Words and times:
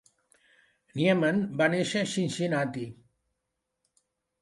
Nieman 1.01 1.45
va 1.61 1.69
néixer 1.75 2.03
a 2.07 2.09
Cincinnati. 2.17 2.91